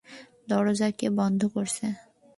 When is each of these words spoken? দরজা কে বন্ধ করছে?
দরজা 0.49 0.89
কে 0.91 1.07
বন্ধ 1.17 1.41
করছে? 1.53 1.85